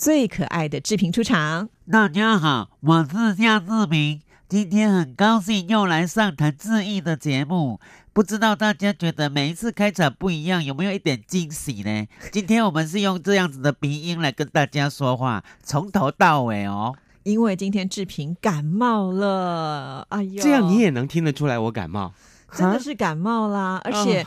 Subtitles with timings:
[0.00, 1.68] 最可爱的志平出场。
[1.92, 7.78] 大家好，我是夏志平，今天很高兴又来上谈志毅的节目。
[8.14, 12.06] 不知道大家觉得每一次开场不一样，有没有一点惊喜呢？
[12.32, 16.94] 今天我们是用这样子的鼻音来跟大家说话，从头到尾哦。
[17.24, 22.14] 因为今天志平感冒了，哎呦，这样你也能听得出来我感冒，
[22.54, 24.26] 真的是感冒啦，而且。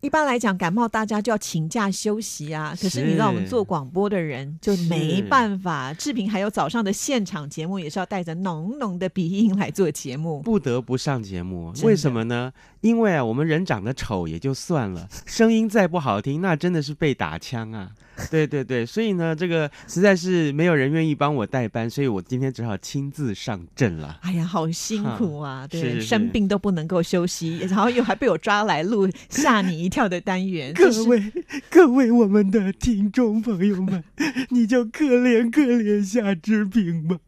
[0.00, 2.76] 一般来讲，感冒大家就要请假休息啊。
[2.80, 5.92] 可是你知道，我们做广播的人就没办法。
[5.94, 11.72] 志平还有早上的现场节目，也是要带着浓浓的鼻音来做节目，不得不上节目。
[11.82, 12.52] 为什么呢？
[12.80, 17.90] 因为啊，我们人长得丑也就算了， 声音再不好听，那真的是被打枪啊。
[18.32, 24.18] 对对对，所以呢，这个实在是没有人愿意帮我代班，所以我今天只好亲自上阵了。
[24.22, 25.64] 哎呀，好辛苦啊！
[25.68, 30.74] 对，生病都不能够休息，然后又还被我抓来录吓你一跳的单元。
[30.74, 31.32] 各位
[31.70, 34.02] 各位，我们的听众朋友们，
[34.50, 37.18] 你就可怜可怜夏之平吧。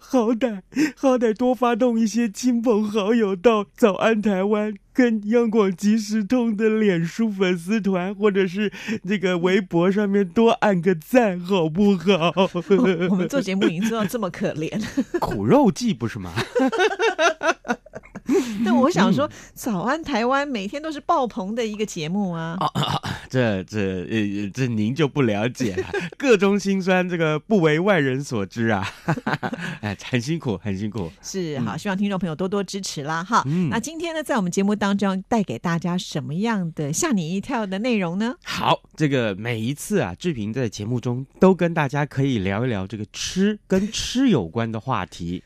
[0.00, 0.60] 好歹
[0.96, 8.72] 好歹多发动一些亲朋好友到早安台湾跟央广即时通的脸书粉丝团或者是
[9.06, 12.32] 这个微博上面多按个赞，好不好？
[13.10, 14.80] 我们做节目已经做到这么可怜，
[15.20, 16.32] 苦肉计不是吗？
[18.64, 22.56] 但我想说，早安台湾每天都是爆棚的一个节目啊！
[23.28, 28.86] 这这呃这您就不了解了，各中辛酸，这个不为外人所知啊！
[29.80, 31.10] 哎，很辛苦，很辛苦。
[31.22, 33.22] 是好，希望听众朋友多多支持啦！
[33.22, 38.34] 哈，那今天呢，在我们节目当中带给大家什么样的吓你一跳的内容呢？
[38.44, 45.42] 好，这个每一次啊，志平在节目中都跟大家可以聊一聊这个吃跟吃有关的话题。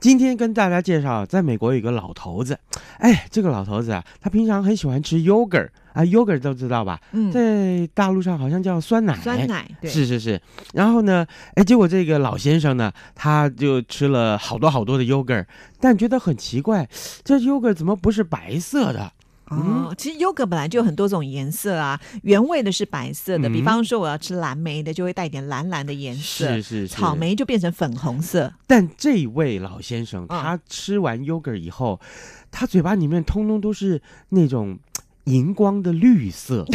[0.00, 2.56] 今天跟大家介绍，在美国有一个老头子，
[2.98, 7.00] 哎，这个老头子啊，他平常很喜欢吃 yogurt 啊，yogurt 都知道吧？
[7.10, 10.40] 嗯，在大陆上好像叫酸奶，酸奶，对，是是是。
[10.72, 15.44] 然后呢，哎，结果这个老先生呢，他就吃了好多好多的 yogurt，
[15.80, 16.88] 但觉得很奇怪，
[17.24, 19.12] 这 yogurt 怎么不是白色的？
[19.50, 28.52] 哦，其实优格本来就有很多种颜色啊，原味的是白色的，比方说我要吃蓝莓的，就会带点蓝蓝的颜色，是是，草莓就变成粉红色。
[28.66, 32.00] 但这位老先生他吃完优格以后，
[32.50, 34.00] 他嘴巴里面通通都是
[34.30, 34.78] 那种
[35.24, 36.66] 荧光的绿色，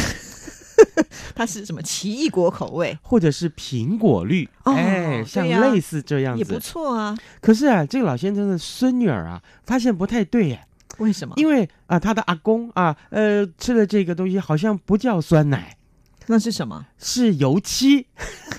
[1.36, 4.48] 它是什么奇异果口味，或者是苹果绿？
[4.64, 7.18] 哎，像类似这样子也不错啊。
[7.42, 10.66] 可是啊，这个老先生的孙女儿啊，发现不太对耶。
[11.00, 11.34] 为什么？
[11.38, 15.76] 因为啊，他的阿公啊，呃，吃了这个东西好像不叫酸奶，
[16.28, 16.86] 那是什么？
[17.00, 18.08] 是油漆。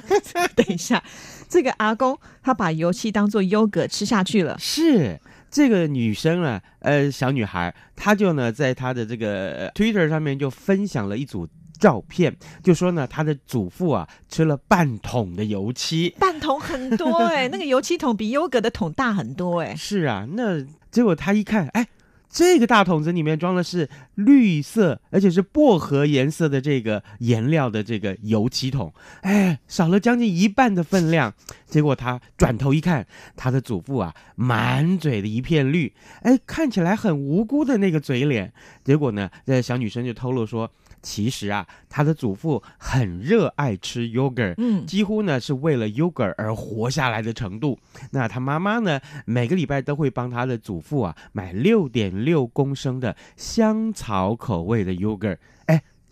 [0.56, 1.02] 等一下，
[1.48, 4.58] 这个阿公他把油漆当做优格吃下去了。
[4.58, 19.76] 是这个女生啊，呃，小女孩，她就呢，在她的这个 Twitter 上面就分享了一组照片，就说呢，她的祖父啊吃了半桶的油漆，半桶很多哎， 那个油漆桶比优格的桶大很多哎。
[19.76, 21.86] 是啊，那结果他一看，哎。
[22.34, 31.32] 这个大桶子里面装的是绿色，而且是薄荷颜色的这个颜料的这个油漆桶，哎，少了将近一半的分量。
[31.64, 33.06] 结果他转头一看，
[33.36, 38.52] 他的祖父啊，满嘴的一片绿，哎，看起来很无辜的那个嘴脸。
[38.82, 40.68] 结果呢，这小女生就透露说。
[41.04, 47.78] 其实啊，他的祖父很热爱吃 yogurt，嗯，几乎呢是为了 yogurt 而活下来的程度。
[48.10, 55.36] 那他妈妈呢，每个礼拜都会帮他的祖父啊买六点六公升的香草口味的 yogurt。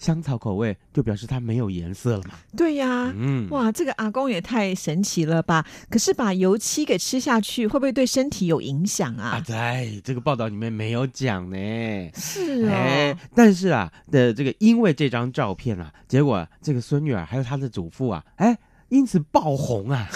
[0.02, 2.34] 香草口味就表示它没有颜色了嘛？
[2.56, 5.64] 对呀，嗯，哇，这个阿公也太神奇了吧！
[5.88, 9.36] 可是把油漆给吃下去，会不会对身体有影响啊？
[9.36, 12.10] 啊在这个报道里面没有讲呢。
[12.15, 20.09] 是啊，但是啊的这个，因为这张照片啊，结果这个孙女儿还有她的祖父啊，哎，因此爆红啊！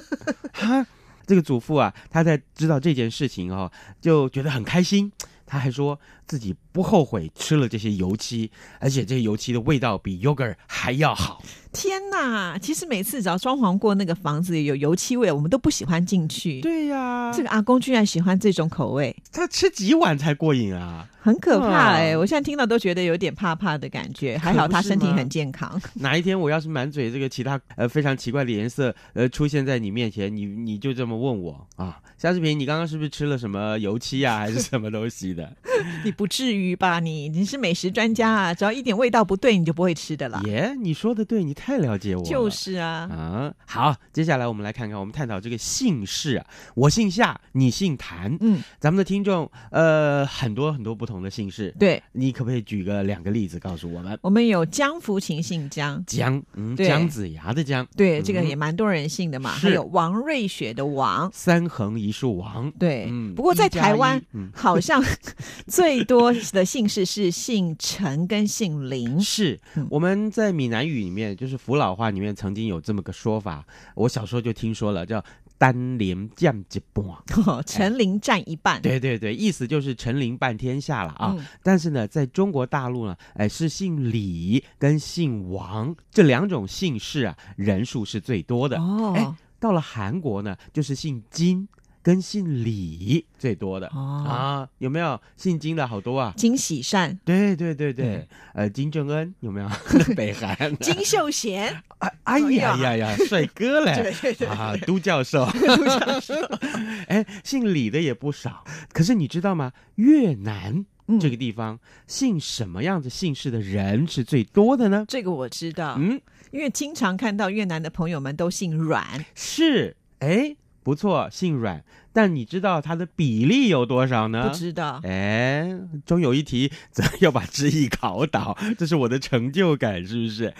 [0.54, 0.86] 哈，
[1.26, 3.70] 这个祖父啊，他在知道这件事情哦，
[4.00, 5.12] 就觉得很开心。
[5.48, 8.50] 他还说自己不后悔吃了这些油漆，
[8.80, 11.42] 而且这些油漆的味道比 yogurt 还要好。
[11.72, 12.58] 天哪！
[12.58, 16.62] 其实每次只要装潢过那个房子有油漆味，我们都不喜欢进去。
[16.62, 21.06] 对呀，这个阿公居然喜欢这种口味，他吃几碗才过瘾啊？
[21.20, 24.38] 很可怕哎、啊我现在听到都觉得有点怕怕的感觉。
[24.38, 25.80] 还好他身体很健康。
[25.94, 35.52] 哪一天我要是满嘴这个其他呃非常奇怪的颜色呃出现在你面前，你你就这么问我啊，夏志平，你刚刚是不是吃了什么油漆啊，还是什么东西的？
[36.04, 36.98] 你不至于吧？
[37.00, 40.40] 你你是美食专家啊，只要一点味道不对，你就不会吃的了。
[40.46, 42.28] 耶，你说的对，你太了解我了。
[42.28, 54.18] 就是啊，啊，好，接下来我们来看看，我们探讨这个姓氏啊，我姓夏，你姓谭，嗯，咱们的听众呃很多很多不同的姓氏，对，你可不可以举个两个例子告诉我们？
[54.22, 59.50] 我们有江福琴姓江，姜，嗯，姜子牙的姜，对，这个嗯也蛮多人姓的嘛。
[59.50, 63.06] 还有王瑞雪的王，三横一竖王，对。
[63.10, 65.02] 嗯不过在台湾，嗯，好像
[65.66, 69.20] 最多的姓氏是姓陈跟姓林。
[69.20, 75.22] 是嗯我们在闽南语里面，就是福老话里面曾经有这么个说法，我小时候就听说了，叫
[75.58, 77.04] 单连降一半。
[77.66, 78.80] 陈林占一半。
[78.80, 81.34] 对对对，意思就是陈林半天下了啊。
[81.36, 88.78] 嗯但是呢，在中国大陆呢，哎，是姓李跟姓王这两种姓氏啊，人数是最多的。
[88.78, 91.66] 哦哎到了韩国呢，就是姓金
[92.06, 95.20] 跟姓李最多的、哦，啊，有没有？
[95.36, 96.32] 姓金的好多啊？
[96.36, 99.68] 金喜善、对对对对，嗯呃，金正恩有没有？
[100.14, 100.56] 北韩。
[100.76, 102.96] 金秀贤，哎哎呀呀。
[102.96, 103.92] 呀，帅哥嘞！
[104.00, 105.42] 对对对啊，都教授，
[107.10, 108.62] 哎，姓李的也不少。
[108.92, 109.72] 可是你知道吗？
[109.96, 111.18] 越南嗯。
[111.18, 115.04] 这个地方，姓什么样子姓氏的人是最多的呢？
[115.08, 116.20] 这个我知道，嗯，
[116.52, 120.54] 因为经常看到越南的朋友们都姓阮，是，哎，
[120.86, 121.84] 不错，姓阮。
[122.12, 124.48] 但你知道它的比例有多少呢？
[124.48, 125.00] 不知道。
[125.02, 130.54] 哎，终有一题则要把知意考倒，这是我的成就感，是不是？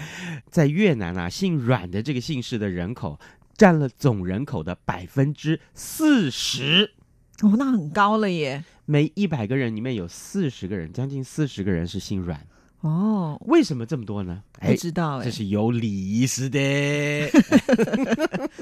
[0.51, 3.21] 在越南啊，姓阮的这个姓氏的人口
[3.57, 6.95] 占了总人口的百分之四十，
[7.43, 8.65] 哦，那很高了耶。
[8.85, 12.45] 每一百个人里面有四十个人，将近四十个人是姓阮。
[12.87, 14.43] 哦，为什么这么多呢？
[14.61, 15.31] 不知道哎这。
[15.31, 16.59] 是有礼仪式的。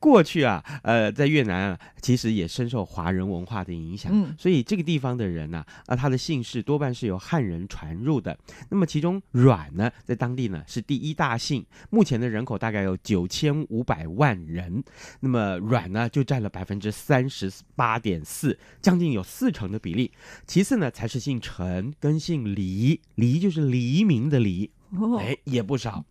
[0.00, 8.36] 过去啊，呃，在越南啊，其实也深受华人文化的影响，嗯所以这个地方的人呢、啊，他的姓氏多半是由汉人传入的。
[8.68, 14.82] 那么其中阮呢，在当地呢是第一大姓，目前的人口大概有九千五百万人，
[15.20, 20.10] 那么阮呢就占了百分之三十八点四，将近有四成的比例。
[20.46, 26.04] 其次呢，才是姓陈跟姓黎，黎就是黎明的黎，哦，哎，也不少。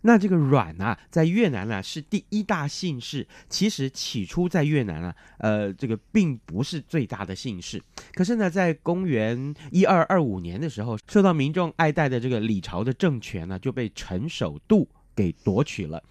[0.00, 3.26] 那这个阮啊，在越南呢、是第一大姓氏。
[3.50, 7.82] 其实起初在越南啊，呃，这个并不是最大的姓氏。
[8.14, 16.02] 可是呢，在公元一二二五年的时候，受到民众爱戴的这个李朝的政权呢，就被陈守度给夺取了。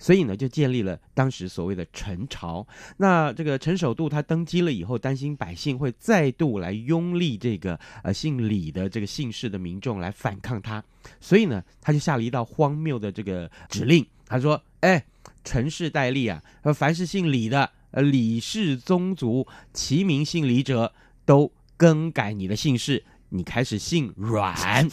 [0.00, 2.66] 所以呢，就建立了当时所谓的陈朝。
[2.96, 10.82] 那这个陈守度他登基了以后，担心百姓会再度来拥立这个呃姓李的这个姓氏的民众来反抗他，
[11.20, 15.04] 所以呢，他就下了一道荒谬的这个指令，他说：“哎，
[15.44, 16.42] 陈氏戴笠啊，
[16.74, 20.92] 凡是姓李的，呃，李氏宗族，其名姓李者，
[21.26, 24.88] 都更改你的姓氏，你开始姓阮。”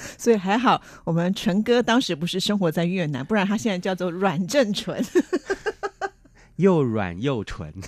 [0.16, 5.02] 所以还好，我们纯哥当时不是生活在越南，不然他现在叫做阮正淳。
[6.56, 7.72] 又软又纯。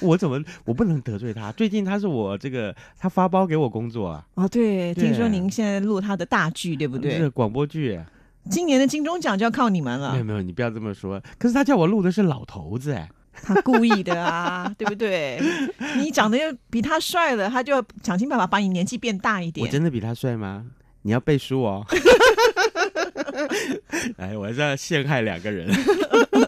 [0.00, 1.50] 我怎么我不能得罪他？
[1.52, 7.30] 最近他是我这个他发包给我工作啊，哦，对，对听说您现在录他的大剧，对不这对是？
[7.30, 8.00] 广播剧。
[8.48, 10.24] 今年的金钟奖就要靠你们了没有。
[10.24, 11.20] 没有，你不要这么说。
[11.36, 13.10] 可是他叫我录的是老头子哎，
[13.42, 15.40] 他故意的啊，对不对？
[15.96, 19.72] 你长得又比他帅了，他就要想尽办法把你年纪变大一点我点。
[19.72, 20.64] 真的比他帅吗？
[21.02, 21.86] 你要背书哦。
[24.18, 25.68] 哎，我还是要陷害两个人。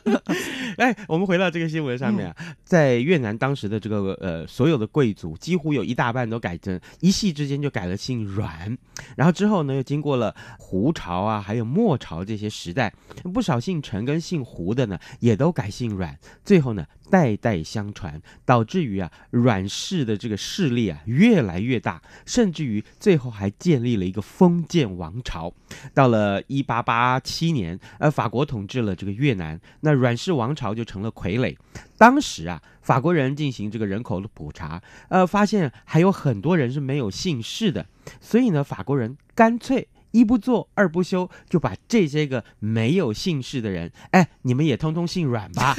[0.76, 2.36] 哎，我们回到这个新闻上面啊，
[2.70, 8.78] 在越南当时的这个呃所有的贵族，几乎有一大半都改成一系之间就改了姓阮，
[9.16, 12.94] 然后之后呢又经过了胡朝啊，还有末朝这些时代，
[13.34, 25.52] 不少姓陈跟姓胡的呢也都改姓阮，最后呢代代相传，导致于啊阮氏的这个势力啊越来越大，甚至于最后还建立了一个封建王朝。
[25.92, 31.56] 到了一八八七年，呃，法国统治了这个越南，那阮氏王朝就成了傀儡。
[32.00, 37.84] 当时啊，法国人进行这个人口的普查，呃，发现还有很多人是没有姓氏的，
[38.22, 45.76] 所以呢，法国人干脆一不做二不休，就把这些个没有姓氏的人，哎，你们也通通姓阮吧。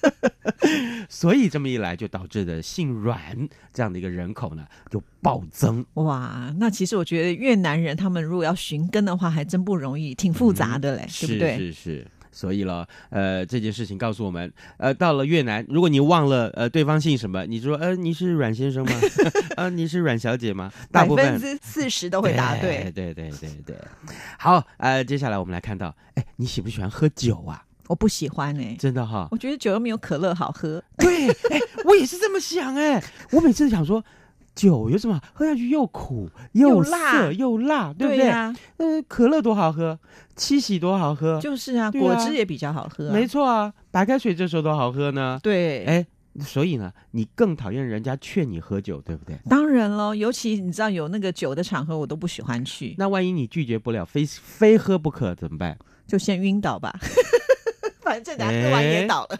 [1.08, 5.82] 所以这么一来，就导致的姓阮这样的一个人口呢，就暴增。
[5.94, 11.56] 哇，那其实我觉得越南人他们如果要寻根的话，还真不容易，挺复杂的嘞，对不对？
[11.56, 12.06] 是是是。
[12.32, 18.92] 所以了，呃，这件事情告诉我们，呃，到了越南，如果你忘了呃对方姓什么，你说呃你是阮先生吗？
[19.56, 20.72] 啊， 你是阮小姐吗？
[20.92, 22.90] 大百部分分之四十都会答对。
[22.94, 23.76] 对对对对。
[24.38, 27.64] 好，呃，接下来我们来看到，哎，你喜不喜欢喝酒啊？
[27.88, 29.26] 我不喜欢哎、真的哈。
[29.32, 30.80] 我觉得酒又没有可乐好喝。
[30.96, 33.02] 对，哎，我也是这么想哎。
[33.32, 34.04] 我每次想说，
[34.60, 38.26] 酒有什么喝下去又苦又涩辣又辣，对不对？
[38.26, 39.98] 呀、呃，可乐多好喝，
[40.36, 43.12] 七喜多好喝，就是啊，啊果汁也比较好喝、啊。
[43.12, 45.40] 没错啊，白开水这时候多好喝呢。
[45.42, 46.06] 对，哎，
[46.40, 49.34] 所以呢，你更讨厌人家劝你喝酒，对不对？
[49.48, 55.78] 当然喽，尤其你知道有那个酒的场合，我都不喜欢去，那万一你拒绝不了，非非喝不可怎么办？
[56.06, 56.94] 就先晕倒吧。
[58.04, 59.38] 反正等下喝完也倒了、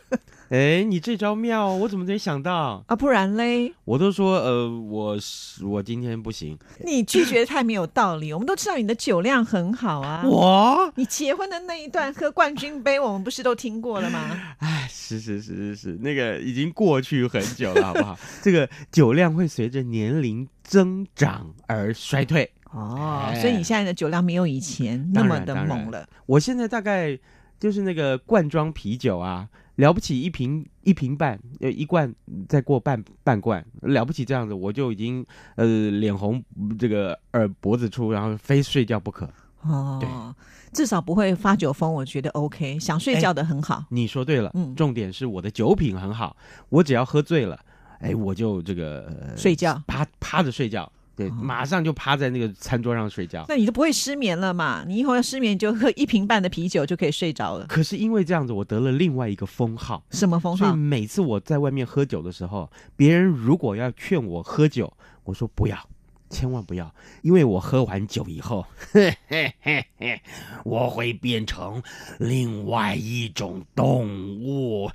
[0.50, 2.84] 哎，你这招妙哦，我怎么没想到？
[2.88, 8.32] 啊，不然嘞，我都说，呃，我是我今天不行，你拒绝太没有道理。
[8.32, 14.28] 我们都知道你的酒量很好啊， 我，你结婚的那一段喝冠军杯，我们不是都听过了吗？
[14.58, 18.18] 哎，是是是是是，那个已经过去很久了，好不好？
[18.42, 22.50] 这个酒量会随着年龄增长而衰退。
[22.72, 26.04] 哦哎，所以你现在的酒量没有以前那么的猛了。
[26.26, 27.16] 我现在大概
[27.60, 29.48] 就是那个罐装啤酒啊，
[29.80, 32.14] 了不起一瓶一瓶半，呃一罐
[32.48, 35.24] 再过半半罐，了不起这样子，我就已经
[35.56, 36.42] 呃脸红，
[36.78, 39.28] 这个耳脖子粗，然后非睡觉不可。
[39.62, 40.34] 哦，
[40.72, 42.78] 至少不会发酒疯，我觉得 OK。
[42.78, 44.74] 想睡觉的很好，你说对了，嗯。
[44.74, 46.36] 重点是我的酒品很好，
[46.70, 47.58] 我只要喝醉了，
[48.00, 49.82] 哎，我就这个、呃睡觉。
[49.86, 50.90] 趴趴着睡觉，
[51.28, 53.44] 马上就趴在那个餐桌上睡觉。
[53.48, 54.84] 那你就不会失眠了嘛？
[54.86, 57.66] 你以后要失眠就喝一瓶半的啤酒就可以睡着了。
[57.66, 60.02] 可是因为这样子，我得了另外一个封号。
[60.10, 60.76] 什么封所以号？
[60.76, 64.92] 每次我在外面喝酒的时候，别人如果要劝我喝酒，
[65.24, 65.76] 我说不要，
[66.28, 70.20] 千万不要，因为我喝完酒以后，嘿嘿嘿嘿，
[70.64, 71.82] 我会变成
[72.18, 74.90] 另外一种动物。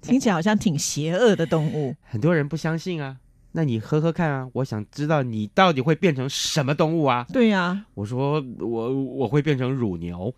[0.00, 1.94] 听起来好像挺邪恶的动物。
[2.02, 3.16] 很多人不相信啊，
[3.52, 7.26] 那你喝喝看啊，我想知道你到底会变成什么动物啊？
[7.32, 10.32] 对呀、我说我我会变成乳牛，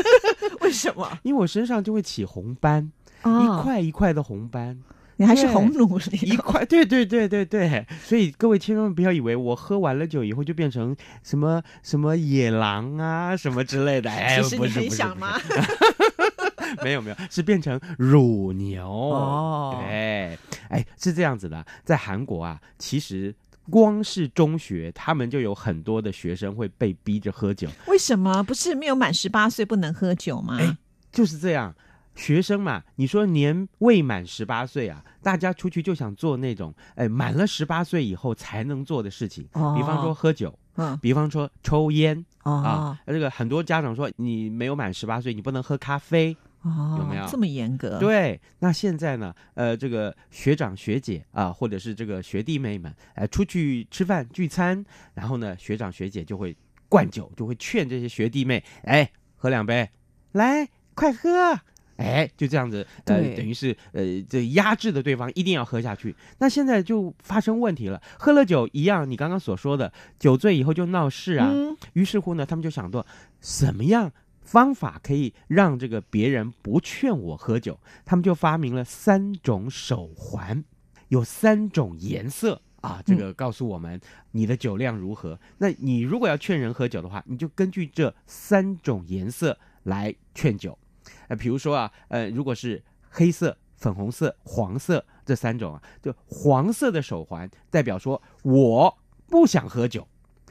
[0.62, 1.06] 为什么？
[1.22, 2.90] 因为我身上就会起红斑，
[3.24, 4.78] 一哦，块一块的红斑。
[5.18, 15.40] 你还是红奴一块，对对对对对，所以各位千万不要以为我喝完了酒以后就变成什么什么野狼啊什么之类的，哎，其实你很不是不是想吗？？
[16.84, 23.34] 没有没有，是变成乳牛哦对，哎，是这样子的，在韩国啊，其实
[23.70, 30.58] 光是中学，他们就有很多的学生会被逼着喝酒，为什么不是没有满十八岁不能喝酒吗？
[30.60, 30.76] 哎
[31.12, 31.74] 就是这样。
[32.14, 42.98] 学生嘛，你说年未满十八岁啊，大家出去就想做那种，哎，满了十八岁以后才能做的事情，哦比方说喝酒，嗯比方说抽烟哦啊。
[43.06, 46.34] 这个很多家长说，你没有满十八岁，你不能喝咖啡。
[46.66, 56.56] 哦，有没有这么严格？，对，那现在呢，呃，这个学长学姐啊，或者是这个学弟妹们，哎、出去吃饭聚餐，然后呢，学长学姐就会
[56.88, 59.88] 灌酒，就会劝这些学弟妹，哎，喝两杯，
[60.32, 61.60] 来，快喝。
[61.96, 66.14] 哎，就这样子，呃，等于是呃，这压制的对方一定要喝下去。
[66.36, 71.50] 那现在就发生问题了，喝了酒一样，你刚刚所说的，酒醉以后就闹事啊。
[71.50, 73.06] 嗯，于是乎呢，他们就想到
[73.40, 74.12] 怎么样
[74.46, 80.64] 方法可以让这个别人不劝我喝酒，他们就发明了三种手环，
[81.08, 82.62] 有三种颜色。
[82.82, 84.00] 啊，这个告诉我们
[84.30, 85.36] 你的酒量如何。
[85.58, 90.78] 那你如果要劝人喝酒的话，你就根据这三种颜色来劝酒。
[91.26, 100.06] 呃，比如说啊，呃，如果是黑色、粉红色、黄色这三种啊，就黄色的手环代表说我不想喝酒，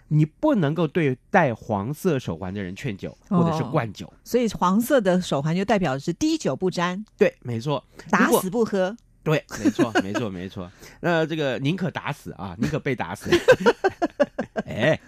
[0.08, 4.12] 你不能够对戴黄色手环的人劝酒或者是哦灌酒。
[4.24, 8.96] 所以黄色的手环就代表的是滴酒不沾，对，没错，打死不喝。
[9.24, 10.72] 对，没错，没错，没错。
[11.00, 13.30] 那这个宁可打死啊，宁可被打死。
[14.66, 15.00] 哎，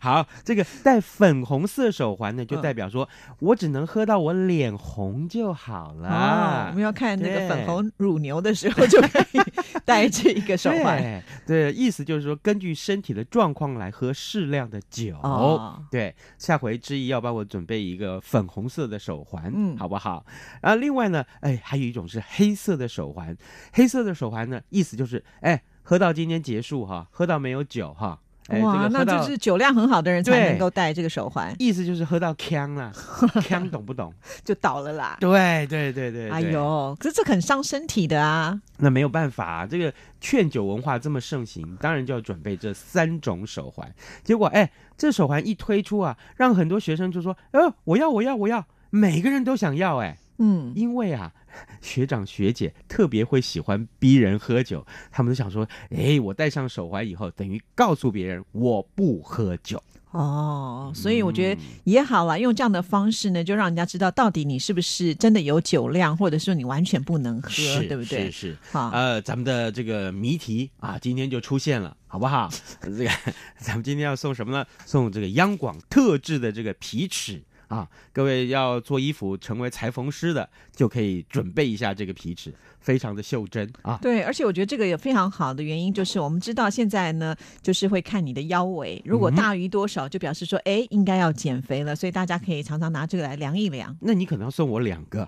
[0.00, 3.06] 好，这个戴粉红色手环呢，就嗯代表说、
[3.38, 6.68] 我只能喝到我脸红就好哦，了。
[6.70, 9.40] 我们要看那个粉红乳牛的时候，就可以
[9.84, 11.02] 戴这一个手环。
[11.46, 15.16] 对，对，意思就是说，根据身体的状况来喝适量的酒。
[15.22, 20.24] 哦，对，下回之意要帮我准备一个粉红色的手环，嗯好不好？
[20.62, 23.36] 然后另外呢，哎，还有一种是黑色的手环，
[23.74, 28.18] 黑色的手环呢，意思就是，哎，喝到今天结束哈，喝到没有酒哈，
[28.60, 32.92] 哇，那就是酒量很好的人才能够戴这个手环，意思就是喝到呛了，
[33.42, 34.12] 呛懂不懂？
[34.44, 35.16] 就倒了啦。
[35.18, 38.60] 对对对对，哎呦，可是这很伤身体的啊！
[38.78, 43.90] 那没有办法、啊，这个劝酒文化这么盛行，当然就要准备这三种手环。
[44.22, 51.32] 结果，哎，这手环一推出啊，让很多学生就说：“呃，我要，我要，我要！”每个人都想要，哎，嗯，因为啊，
[51.80, 59.82] 学长学姐特别会喜欢逼人喝酒，他们都想说：“哎，我戴上手环以后，等于告诉别人我不喝酒。
[60.10, 67.50] 哦，所以我觉得嗯也好啦，用这样的方式呢，就让人家知道到底你是不是真的有酒量，或者说你完全不能喝，
[67.88, 68.50] 对不对是？
[68.52, 68.56] 是。
[68.70, 72.48] 好，呃，咱们的这个谜题啊，今天就出现了，好不好？
[72.80, 73.10] 这个
[73.58, 74.64] 咱们今天要送什么呢？
[74.86, 82.54] 送这个央广特制的这个皮尺啊，各位要做衣服成为裁缝师的，就可以准备一下这个皮尺，
[82.84, 83.98] 非常的袖珍啊。
[84.02, 93.96] 对，而且我觉得这个也非常好的原因就是，我们知道现在呢，就是会看你的腰围，如果嗯大于多少，就表示说，哎，应该要减肥了，所以大家可以常常拿这个来量一量。
[94.00, 95.26] 那你可能要送我两个，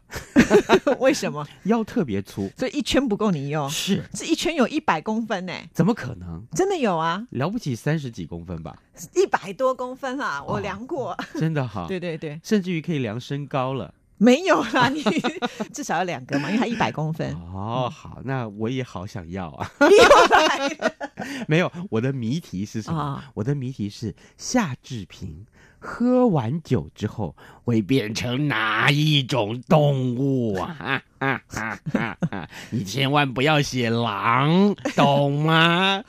[1.00, 1.46] 为什么？
[1.64, 6.44] 腰特别粗，所以一圈不够你用，是这一圈有一百公分呢，怎么可能？
[6.52, 8.76] 真的有啊，了不起三十几公分吧，
[9.14, 11.16] 一百多公分啊，我哦量过。
[11.34, 11.86] 真的好。
[11.88, 13.92] 对对对，甚至于可以量身高了。
[14.18, 15.02] 没有啦，你
[15.72, 17.32] 至少要两个嘛，因为它一百公分。
[17.52, 19.70] 哦，好，那我也好想要啊。
[19.80, 20.92] 你又来了
[21.46, 22.98] 没有，我的谜题是什么？
[22.98, 25.44] 啊我的谜题是夏志平
[25.78, 30.74] 喝完酒之后会变成哪一种动物啊？
[30.78, 32.48] 哈哈哈哈哈！
[32.70, 36.02] 你千万不要写狼，懂吗？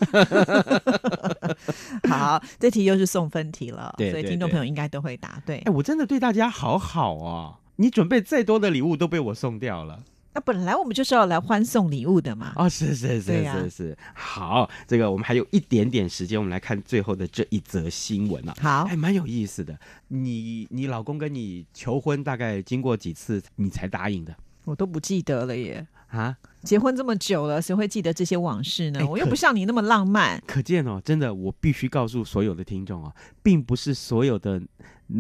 [2.07, 5.71] 好，这题又是送分题了，对对所以听众朋友应该都会答对哎，。
[5.71, 7.55] 我真的对大家好好哦。
[7.77, 10.03] 你准备再多的礼物都被我送掉了
[10.33, 12.53] 那本来我们就是要来欢送礼物的嘛。
[12.57, 12.69] 哦！
[12.69, 18.53] 是是是是是，好，这个我们还有一点点时间，我们来看最后的这一则新闻啊。
[18.61, 19.75] 好还，蛮有意思的。
[20.09, 25.87] 你你老公跟你求婚，大概经过几次你才答应的我都不记得了耶。
[26.09, 26.37] 啊？
[26.67, 28.99] 结婚这么久了，谁会记得这些往事呢？
[29.07, 30.43] 我又不像你那么浪漫。
[30.45, 34.61] 可见哦，真的，我必须告诉所有的听众哦，并不是所有的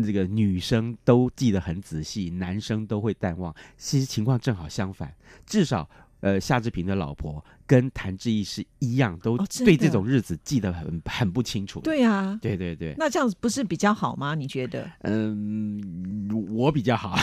[0.03, 3.55] 这个女生都记得很仔细，男生都会淡忘。
[3.77, 5.89] 其实情况正好相反，至少
[6.19, 11.81] 呃，夏志平的老婆跟谭志毅是一样，都对这种日子记得很很不清楚。
[11.81, 14.33] 对啊，对对对，那这样子不是比较好吗？
[14.33, 14.89] 你觉得？
[15.01, 17.15] 嗯，我比较好，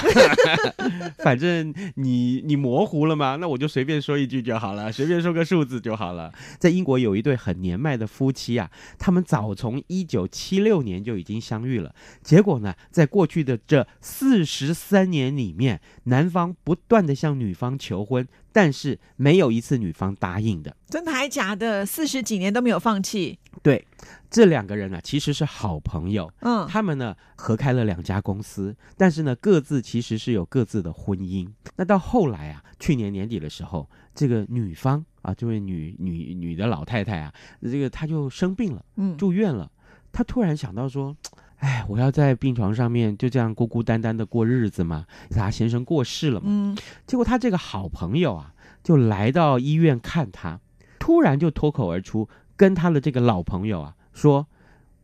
[1.25, 6.33] 反正你你模糊了嘛，那我就随便说一句就好了，随便说个数字就好了。
[6.59, 20.77] 在英国有一对很年迈的夫妻啊，他们早从一九七六年就已经相遇了，结果呢，在过去的这四十三年里面，男方不断的向女方求婚，但是没有一次女方答应的。
[20.89, 21.85] 真的还假的？
[21.85, 23.39] 四十几年都没有放弃。
[23.63, 23.87] 对，
[24.31, 31.49] 这两个人呢、其实是好朋友，嗯，他们呢合开了两家公司，但是呢各自其实是有各自的婚姻。
[31.77, 39.71] 那到后来啊，去年年底的时候，这个女方啊，这位女女女的老太太啊，这个她就生病了，嗯，住院了。
[40.13, 41.17] 她突然想到说，
[41.57, 45.07] 哎，我要在病床上面就这样孤孤单单的过日子嘛？
[45.31, 46.47] 她先生过世了嘛。
[46.49, 48.53] 嗯，结果她这个好朋友啊，
[48.85, 50.61] 就来到医院看他，
[51.01, 54.47] 突然就脱口而出，跟他的这个老朋友啊说：“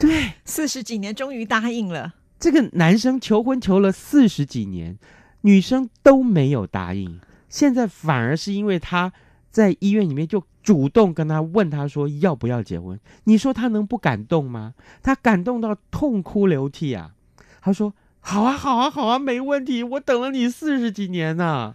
[0.00, 2.14] 对，四十几年终于答应了。
[2.40, 4.98] 这个男生求婚求了四十几年，
[5.42, 9.12] 女生都没有答应，现在反而是因为他
[9.50, 14.74] 在医院里面就主动跟他问他说要不要结婚，你说他能不感动吗？
[15.02, 17.14] 他感动到痛哭流涕啊！
[17.60, 21.74] 他说：“好啊，好啊，好啊，没问题，我等了你四十几年呢、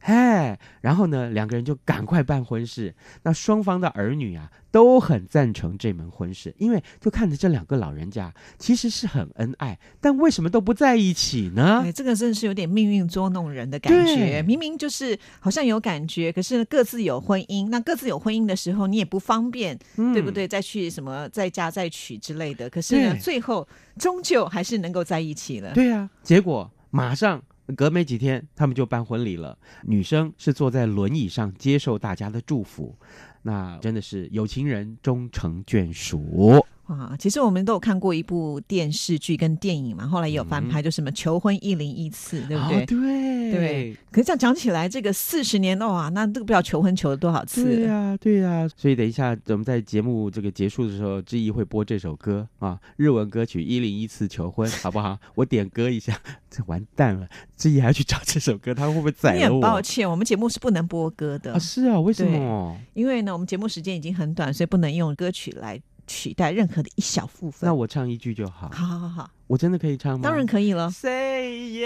[0.00, 2.94] 哎，然后呢，两个人就赶快办婚事。
[3.22, 11.82] 那双方的儿女啊，都很赞成这门婚事，因为就看着这两个老人家其实是很恩爱，但为什么都不在一起呢？
[11.84, 14.16] 哎，这个真的是有点命运捉弄人的感觉。
[14.16, 17.68] 对明明就是好像有感觉，可是各自有婚姻。
[17.68, 20.30] 那各自有婚姻的时候，你也不方便，嗯对不？
[20.30, 20.48] 对？
[20.48, 22.68] 再去什么再嫁再娶之类的。
[22.70, 25.72] 可是呢，最后终究还是能够在一起了。
[25.74, 27.42] 对呀、结果马上
[27.76, 29.58] 隔没几天，他们就办婚礼了。
[29.82, 32.96] 女生是坐在轮椅上接受大家的祝福，
[33.42, 36.64] 那真的是有情人终成眷属。
[36.98, 42.82] 啊，其实我们都有看过一部电视剧跟电影嘛，后来也有翻拍，就什么求婚一零一次，对不对？
[42.82, 47.64] 哦对，对，可是这样讲起来，这个四十年哇，那这个不知道求婚求了多少次。
[47.64, 55.18] 对呀、 对呀、所以等一下我们在节目这个结束的时候，志毅会播这首歌啊，日文歌曲《一零一次求婚》，好不好？
[55.36, 56.18] 我点歌一下，
[56.50, 59.54] 这完蛋了，志毅还要去找这首歌，他会不会宰我？
[59.54, 62.76] 很抱歉，我们节目是不能播歌的，啊，是啊，为什么？
[62.94, 67.60] 因为呢，我们节目时间已经很短，所以不能用歌曲来取代任何的一小部分。
[67.68, 70.24] 那我唱一句就好，好好好好，我真的可以唱吗？
[70.24, 70.90] 当然可以了。
[70.90, 71.84] Say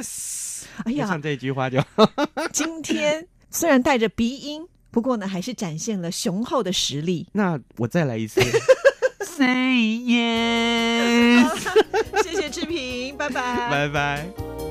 [0.00, 0.62] yes。
[0.84, 1.78] 哎呀唱，这句话就
[2.52, 7.28] 今天虽然带着鼻音，不过呢，还是展现了雄厚的实力。
[7.32, 8.40] 那我再来一次。
[9.20, 11.50] Say yes。
[12.24, 13.70] 谢谢志平，拜拜。
[13.70, 14.69] 拜拜。